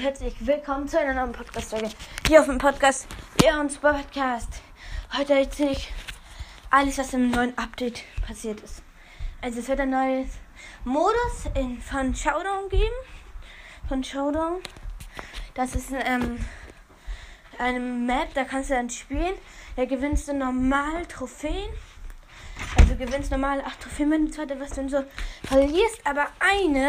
[0.00, 1.90] herzlich willkommen zu einer neuen Podcast-Folge
[2.26, 3.06] hier auf dem Podcast
[3.42, 4.48] Leons Podcast.
[5.14, 5.92] Heute erzähle ich
[6.70, 8.82] alles, was im neuen Update passiert ist.
[9.42, 10.30] Also es wird ein neues
[10.84, 12.94] Modus in, von Showdown geben.
[13.88, 14.62] Von Showdown.
[15.52, 16.38] Das ist ähm,
[17.58, 19.34] eine Map, da kannst du dann spielen.
[19.76, 21.68] Da gewinnst du normal Trophäen.
[22.78, 25.04] Also gewinnst normal 8 Trophäen, wenn du zweite was dann so
[25.44, 26.88] verlierst, aber eine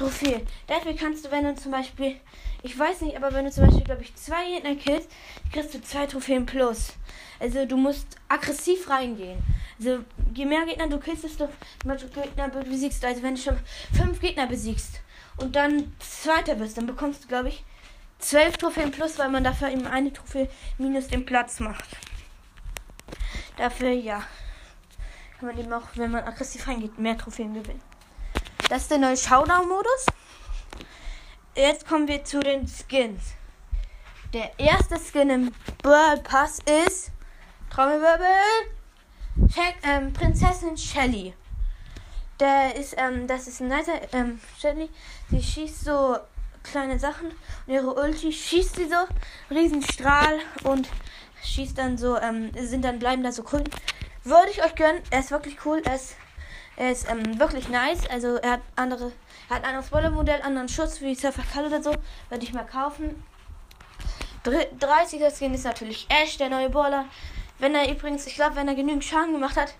[0.00, 0.40] Trophäe.
[0.66, 2.16] Dafür kannst du, wenn du zum Beispiel,
[2.62, 5.10] ich weiß nicht, aber wenn du zum Beispiel, glaube ich, zwei Gegner killst,
[5.52, 6.94] kriegst du zwei Trophäen plus.
[7.38, 9.38] Also du musst aggressiv reingehen.
[9.78, 9.98] Also
[10.34, 11.50] je mehr Gegner du killst, desto
[11.84, 13.04] mehr Gegner besiegst.
[13.04, 13.58] Also wenn du schon
[13.92, 15.02] fünf Gegner besiegst
[15.36, 17.62] und dann Zweiter bist, dann bekommst du, glaube ich,
[18.18, 20.48] zwölf Trophäen plus, weil man dafür eben eine Trophäe
[20.78, 21.88] minus den Platz macht.
[23.58, 24.22] Dafür, ja,
[25.38, 27.89] kann man eben auch, wenn man aggressiv reingeht, mehr Trophäen gewinnen.
[28.70, 30.06] Das ist der neue Showdown-Modus.
[31.56, 33.32] Jetzt kommen wir zu den Skins.
[34.32, 37.10] Der erste Skin im Brawl Pass ist
[37.68, 38.28] Trommelwirbel
[39.48, 41.34] Check, ähm, Prinzessin Shelly.
[42.38, 44.88] Der ist, ähm, das ist ein netter ähm, Shelly.
[45.32, 46.18] Sie schießt so
[46.62, 47.26] kleine Sachen
[47.66, 50.88] und ihre Ulti schießt sie so Riesenstrahl und
[51.42, 53.64] schießt dann so, ähm, sind dann bleiben da so grün.
[54.22, 55.02] Würde ich euch gönnen.
[55.10, 55.82] Er ist wirklich cool.
[55.84, 56.14] Er ist
[56.76, 58.08] er ist ähm, wirklich nice.
[58.08, 59.12] Also er hat andere,
[59.48, 61.94] er hat ein anderes Wolle-Modell, anderen Schutz wie Surfer Call oder so.
[62.28, 63.22] Werde ich mal kaufen.
[64.44, 67.04] 30er Skin ist natürlich Ash, der neue Baller.
[67.58, 69.74] Wenn er übrigens, ich glaube, wenn er genügend Schaden gemacht hat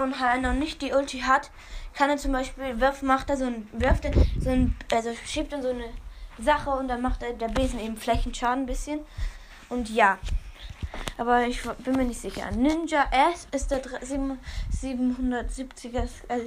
[0.00, 1.50] und halt noch nicht die Ulti hat,
[1.94, 5.52] kann er zum Beispiel wirft, macht er so ein, wirft er so ein, also schiebt
[5.52, 5.90] dann so eine
[6.38, 9.00] Sache und dann macht er der Besen eben Flächenschaden ein bisschen.
[9.68, 10.18] Und ja,
[11.18, 12.50] aber ich bin mir nicht sicher.
[12.50, 16.44] Ninja S ist der 770er, also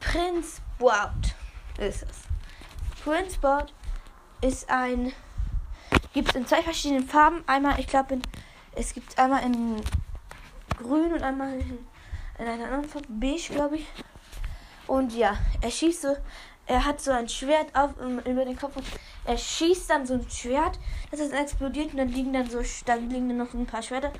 [0.00, 1.31] Prince Bout.
[1.78, 3.40] Ist es.
[3.40, 3.72] Bout
[4.40, 5.12] ist ein.
[6.12, 7.42] Gibt es in zwei verschiedenen Farben.
[7.46, 8.18] Einmal, ich glaube,
[8.74, 9.82] es gibt einmal in
[10.78, 11.78] grün und einmal in,
[12.38, 13.86] in einer anderen Farbe, beige, glaube ich.
[14.86, 16.16] Und ja, er schießt so,
[16.66, 18.86] er hat so ein Schwert auf, über den Kopf und
[19.24, 20.78] er schießt dann so ein Schwert,
[21.10, 24.12] das ist explodiert und dann liegen dann so, dann liegen dann noch ein paar Schwerter.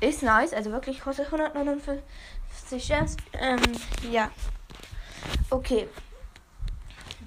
[0.00, 3.16] Ist nice, also wirklich kostet 159 Gems.
[3.32, 3.60] Ähm,
[4.10, 4.30] ja.
[5.50, 5.88] Okay.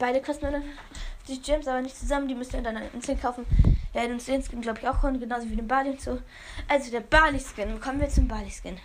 [0.02, 3.46] Beide kosten 150 Gems, aber nicht zusammen, die müsst ihr dann einzeln kaufen.
[3.94, 6.18] Ja, den Skin glaube ich auch kommen, genauso wie den Bali und so.
[6.68, 8.80] Also der Bali-Skin, kommen wir zum Bali-Skin.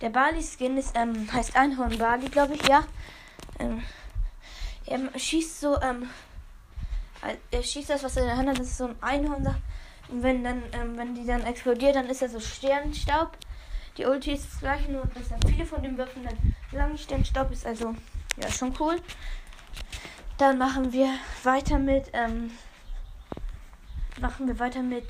[0.00, 2.84] Der Bali-Skin ist, ähm, heißt Einhorn Bali, glaube ich, ja.
[3.58, 3.82] Ähm,
[4.86, 6.08] er schießt so, ähm,
[7.50, 9.44] er schießt das, was er in der Hand hat, das ist so ein Einhorn.
[10.08, 13.36] Und wenn dann, ähm, wenn die dann explodiert, dann ist er so Sternstaub.
[13.98, 17.50] Die Ulti ist das gleiche, nur dass er viele von den Würfen dann lang Sternstaub
[17.50, 17.66] ist.
[17.66, 17.96] Also,
[18.40, 19.00] ja, schon cool.
[20.42, 21.08] Dann machen wir
[21.44, 22.50] weiter mit, ähm,
[24.20, 25.06] machen wir weiter mit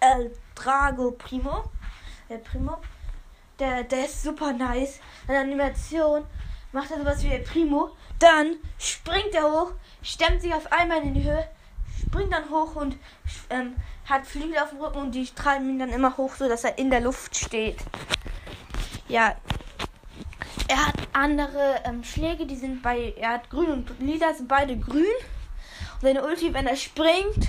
[0.00, 1.64] El Drago Primo.
[2.28, 2.76] El Primo.
[3.58, 5.00] Der, der ist super nice.
[5.26, 6.26] Eine Animation
[6.72, 7.96] macht er sowas wie El Primo.
[8.18, 11.48] Dann springt er hoch, stemmt sich auf einmal in die Höhe,
[12.06, 12.98] springt dann hoch und
[13.48, 13.74] ähm,
[14.04, 16.76] hat Flügel auf dem Rücken und die treiben ihn dann immer hoch, so dass er
[16.76, 17.78] in der Luft steht.
[19.08, 19.36] Ja.
[20.68, 23.14] Er hat andere ähm, Schläge, die sind bei.
[23.18, 25.04] Er hat grün und lila, sind beide grün.
[25.94, 27.48] Und seine Ulti, wenn er springt,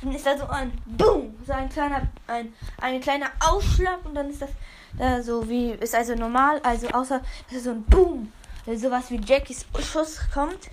[0.00, 4.30] dann ist da so ein Boom, so ein kleiner, ein, ein kleiner Ausschlag und dann
[4.30, 4.50] ist das
[4.98, 8.32] da so wie, ist also normal, also außer, dass ist so ein Boom,
[8.66, 10.68] also sowas wie Jackies Schuss kommt.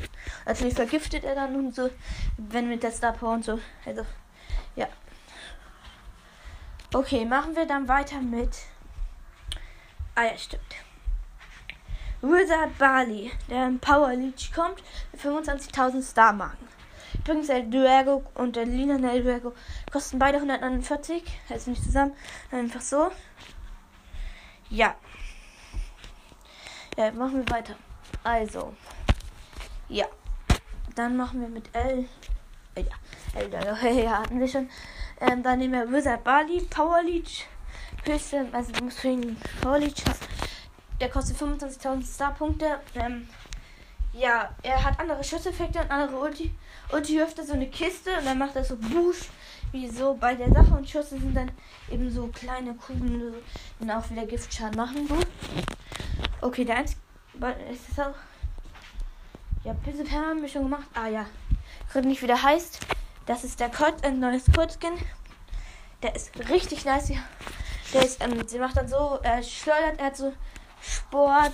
[0.45, 1.89] Natürlich vergiftet er dann und so,
[2.37, 4.05] wenn mit der Star Power und so, also,
[4.75, 4.87] ja.
[6.93, 8.57] Okay, machen wir dann weiter mit,
[10.15, 10.88] ah ja, stimmt.
[12.21, 16.67] Wizard Bali, der in Power Leech kommt, mit 25.000 Star-Marken.
[17.19, 19.53] Übrigens, der Duergo und der Lina der Duergo
[19.91, 21.23] kosten beide 149.
[21.49, 22.13] Also nicht zusammen,
[22.51, 23.11] einfach so.
[24.69, 24.95] Ja.
[26.97, 27.75] Ja, machen wir weiter.
[28.23, 28.73] Also.
[29.87, 30.05] Ja.
[30.95, 32.05] Dann machen wir mit L.
[32.75, 34.69] Äh, ja, L, ja, hatten wir schon.
[35.21, 37.47] Ähm, dann nehmen wir Wizard Bali, Power Leech.
[38.05, 40.28] Höchste, also du musst für ihn Power Leech hast.
[40.99, 42.79] Der kostet 25.000 Star-Punkte.
[42.95, 43.27] Ähm,
[44.13, 46.51] ja, er hat andere Schutzeffekte und andere Ulti.
[46.91, 49.29] Ulti wirft er so eine Kiste und dann macht er so Busch,
[49.71, 50.73] wie so bei der Sache.
[50.73, 51.51] Und Schüsse sind dann
[51.89, 53.33] eben so kleine Kugeln,
[53.79, 55.07] die auch wieder Giftschaden machen.
[55.07, 55.17] So.
[56.41, 56.99] Okay, der einzige.
[57.71, 58.15] Ist das auch.
[59.63, 60.87] Ja, wir schon gemacht.
[60.93, 61.25] Ah ja.
[61.87, 62.79] Ich weiß nicht, wie der heißt.
[63.25, 64.93] Das ist der Code, ein neues Code-Skin.
[66.01, 67.11] Der ist richtig nice.
[67.93, 70.33] Der ist, ähm, sie macht dann so, er schleudert, er hat so
[70.81, 71.53] Sport,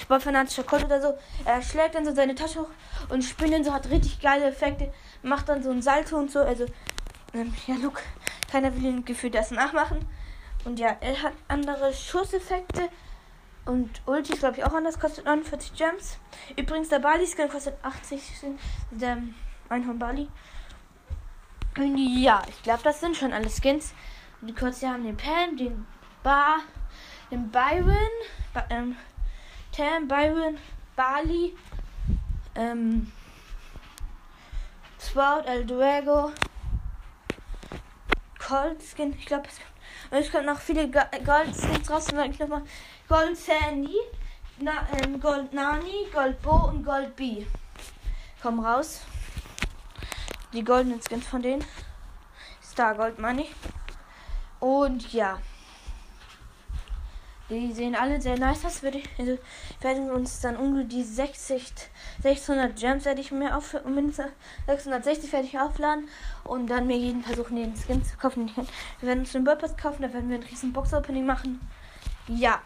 [0.00, 1.14] Sportfanatischer Code oder so.
[1.44, 2.70] Er schlägt dann so seine Tasche hoch
[3.08, 4.92] und spinnt dann so, hat richtig geile Effekte,
[5.22, 6.40] macht dann so ein Salto und so.
[6.40, 6.66] Also,
[7.34, 8.02] ähm, ja, look,
[8.50, 10.06] keiner will ihn gefühlt das nachmachen.
[10.64, 12.88] Und ja, er hat andere Schusseffekte.
[13.64, 16.18] Und Ulti ist, glaube ich, auch anders, kostet 49 Gems.
[16.56, 18.22] Übrigens, der Bali-Skin kostet 80,
[18.90, 19.18] der
[19.68, 20.28] Einhorn Bali.
[21.76, 23.92] Und ja, ich glaube, das sind schon alle Skins.
[24.40, 25.86] Und kurz, wir haben den Pan, den
[26.22, 26.60] Bar,
[27.30, 27.96] den Byron,
[28.70, 28.96] ähm,
[29.72, 30.58] Tam, Byron,
[30.96, 31.56] Bali,
[32.54, 33.12] ähm,
[35.00, 36.32] Sprout, El Duego,
[38.38, 39.60] Cold Skin, ich glaube, es,
[40.10, 42.06] es kommt noch viele Gold Skins raus.
[42.06, 42.62] Dann ich nochmal
[43.08, 43.96] Gold Sandy,
[44.58, 47.44] Na, ähm, Gold Nani, Gold Bo und Gold B.
[48.42, 49.02] Kommen raus.
[50.52, 51.64] Die goldenen Skins von denen.
[52.62, 53.50] Star Gold Money.
[54.60, 55.38] Und ja.
[57.50, 58.82] Die sehen alle sehr nice aus.
[58.82, 59.38] Ich, also
[59.80, 61.72] werden uns dann ungefähr die 60,
[62.22, 64.32] 600 Gems werde ich mir auf, mindestens
[64.66, 66.08] 660 werde ich aufladen
[66.44, 68.50] und dann mir jeden versuchen, den Skin zu kaufen.
[69.00, 71.60] Wir werden uns den Burpers kaufen, da werden wir ein riesen Box-Opening machen.
[72.26, 72.60] Ja.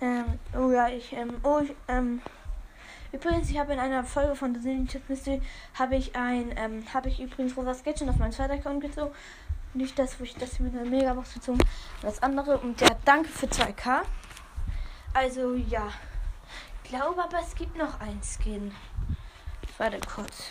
[0.00, 2.20] Ähm, oh ja, ich, ähm, oh, ich, ähm,
[3.12, 5.40] Übrigens, ich habe in einer Folge von The Disney Mystery
[5.74, 9.14] habe ich ein, ähm, habe ich übrigens Rosa Sketchen auf meinen zweiten Account gezogen
[9.74, 11.60] nicht das, wo ich das mit einer Megabox gezogen
[12.02, 12.58] Das andere.
[12.58, 14.02] Und der Danke für 2K.
[15.12, 15.88] Also ja.
[16.84, 18.72] Glaube aber, es gibt noch ein Skin.
[19.78, 20.50] Warte kurz.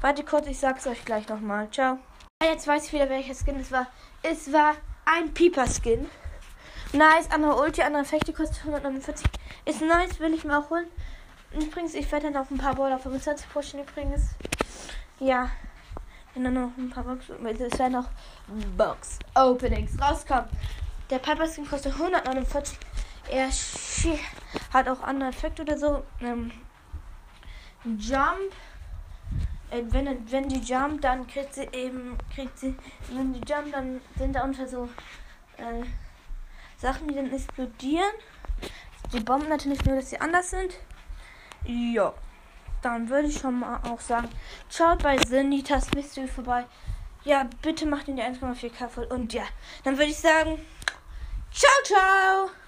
[0.00, 1.70] Warte kurz, ich sag's euch gleich nochmal.
[1.70, 1.98] Ciao.
[2.42, 3.86] Jetzt weiß ich wieder, welcher Skin es war.
[4.22, 4.74] Es war
[5.04, 6.08] ein Pieper-Skin.
[6.92, 9.26] Nice, andere Ulti, andere Effekte kostet 149.
[9.64, 10.88] Ist nice, will ich mir auch holen.
[11.52, 14.30] Übrigens, ich werde dann auf ein paar Baller 25 pushen übrigens.
[15.18, 15.50] Ja.
[16.34, 18.08] Wenn dann noch ein paar Box, es werden noch
[18.76, 20.48] Box Openings rauskommen.
[21.10, 22.78] Der Piper Skin kostet 149.
[23.30, 23.48] Er
[24.72, 26.04] hat auch andere Effekte oder so.
[26.20, 26.52] Ähm,
[27.98, 28.52] Jump.
[29.70, 32.76] Äh, wenn, wenn die Jump, dann kriegt sie eben, kriegt sie,
[33.12, 34.88] wenn die Jump, dann sind da unter so
[35.56, 35.84] äh,
[36.76, 38.10] Sachen, die dann explodieren.
[39.12, 40.74] Die Bomben natürlich nur, dass sie anders sind.
[41.64, 42.14] Ja
[42.82, 44.28] dann würde ich schon mal auch sagen,
[44.70, 46.64] schaut bei Sinitas Mystery vorbei.
[47.24, 49.04] Ja, bitte macht ihn die 1,4K voll.
[49.04, 49.44] Und ja,
[49.84, 50.58] dann würde ich sagen,
[51.52, 52.59] ciao, ciao.